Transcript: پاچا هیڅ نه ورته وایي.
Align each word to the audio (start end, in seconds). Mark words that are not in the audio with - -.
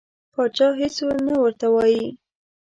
پاچا 0.33 0.67
هیڅ 0.79 0.97
نه 1.27 1.33
ورته 1.41 1.67
وایي. 1.73 2.05